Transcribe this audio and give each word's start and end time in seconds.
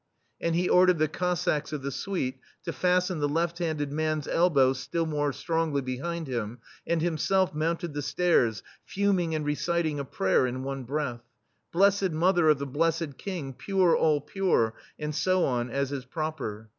And 0.41 0.55
he 0.55 0.67
ordered 0.67 0.97
the 0.97 1.07
Cossacks 1.07 1.71
of 1.71 1.83
the 1.83 1.91
Suite 1.91 2.39
to 2.63 2.73
fasten 2.73 3.19
the 3.19 3.29
left 3.29 3.59
handed 3.59 3.91
man's 3.91 4.27
elbows 4.27 4.79
still 4.79 5.05
more 5.05 5.31
strongly 5.31 5.83
behind 5.83 6.25
him, 6.25 6.57
and 6.87 7.03
himself 7.03 7.53
mounted 7.53 7.93
the 7.93 8.01
stairs, 8.01 8.63
fuming 8.83 9.35
and 9.35 9.45
reciting 9.45 9.99
a 9.99 10.03
prayer 10.03 10.47
in 10.47 10.63
one 10.63 10.85
breath: 10.85 11.21
"Blessed 11.71 12.13
Mother 12.13 12.49
of 12.49 12.57
the 12.57 12.65
Blessed 12.65 13.19
King, 13.19 13.53
pure, 13.53 13.95
all 13.95 14.21
pure," 14.21 14.73
and 14.97 15.13
so 15.13 15.45
on, 15.45 15.69
as 15.69 15.91
is 15.91 16.03
proper. 16.05 16.69